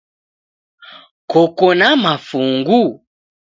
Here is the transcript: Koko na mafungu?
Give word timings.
Koko 1.31 1.67
na 1.79 1.89
mafungu? 2.03 2.81